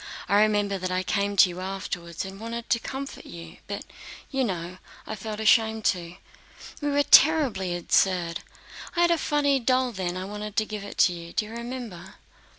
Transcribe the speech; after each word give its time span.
"I 0.27 0.41
remember 0.41 0.79
that 0.79 0.89
I 0.89 1.03
came 1.03 1.35
to 1.37 1.47
you 1.49 1.59
afterwards 1.61 2.25
and 2.25 2.39
wanted 2.39 2.71
to 2.71 2.79
comfort 2.79 3.23
you, 3.27 3.57
but 3.67 3.81
do 3.81 4.37
you 4.39 4.43
know, 4.43 4.79
I 5.05 5.13
felt 5.15 5.39
ashamed 5.39 5.85
to. 5.93 6.15
We 6.81 6.89
were 6.89 7.03
terribly 7.03 7.77
absurd. 7.77 8.39
I 8.95 9.01
had 9.01 9.11
a 9.11 9.19
funny 9.19 9.59
doll 9.59 9.91
then 9.91 10.17
and 10.17 10.27
wanted 10.27 10.55
to 10.55 10.65
give 10.65 10.83
it 10.83 10.97
to 11.05 11.13
you. 11.13 11.33
Do 11.33 11.45
you 11.45 11.51
remember?" 11.51 12.15